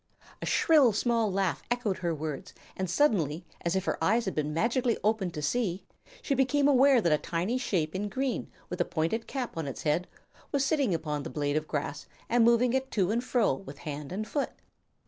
[0.41, 4.51] A shrill, small laugh echoed her words, and suddenly, as if her eyes had been
[4.51, 5.83] magically opened to see,
[6.23, 9.83] she became aware that a tiny shape in green, with a pointed cap on its
[9.83, 10.07] head,
[10.51, 14.11] was sitting upon the blade of grass and moving it to and fro with hand
[14.11, 14.49] and foot.